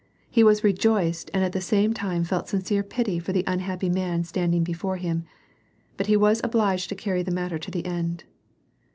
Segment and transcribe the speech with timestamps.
[0.31, 4.23] He was rejoiced and at the same time felt sincere pity for the unhappy man
[4.23, 5.25] standing' before him,
[5.95, 8.23] but he was obliged to carry the matter to the end.